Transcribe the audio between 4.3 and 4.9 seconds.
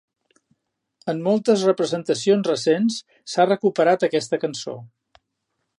cançó.